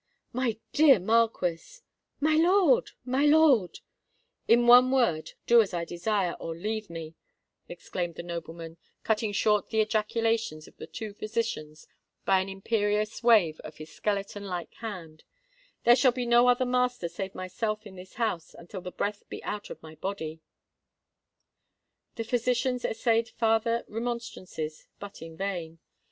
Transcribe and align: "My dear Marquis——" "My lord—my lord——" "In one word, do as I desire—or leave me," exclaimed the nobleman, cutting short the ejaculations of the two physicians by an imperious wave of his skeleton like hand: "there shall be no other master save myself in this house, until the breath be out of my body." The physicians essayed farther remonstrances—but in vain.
"My 0.33 0.57
dear 0.73 0.97
Marquis——" 0.99 1.83
"My 2.19 2.35
lord—my 2.35 3.27
lord——" 3.27 3.81
"In 4.47 4.65
one 4.65 4.89
word, 4.89 5.33
do 5.45 5.61
as 5.61 5.75
I 5.75 5.85
desire—or 5.85 6.55
leave 6.57 6.89
me," 6.89 7.13
exclaimed 7.69 8.15
the 8.15 8.23
nobleman, 8.23 8.77
cutting 9.03 9.31
short 9.31 9.69
the 9.69 9.79
ejaculations 9.79 10.67
of 10.67 10.75
the 10.77 10.87
two 10.87 11.13
physicians 11.13 11.87
by 12.25 12.39
an 12.39 12.49
imperious 12.49 13.21
wave 13.21 13.59
of 13.59 13.77
his 13.77 13.93
skeleton 13.93 14.45
like 14.45 14.73
hand: 14.73 15.23
"there 15.83 15.95
shall 15.95 16.11
be 16.11 16.25
no 16.25 16.47
other 16.47 16.65
master 16.65 17.07
save 17.07 17.35
myself 17.35 17.85
in 17.85 17.95
this 17.95 18.15
house, 18.15 18.55
until 18.55 18.81
the 18.81 18.91
breath 18.91 19.29
be 19.29 19.43
out 19.43 19.69
of 19.69 19.83
my 19.83 19.93
body." 19.93 20.41
The 22.15 22.23
physicians 22.23 22.83
essayed 22.83 23.29
farther 23.29 23.85
remonstrances—but 23.87 25.21
in 25.21 25.37
vain. 25.37 25.77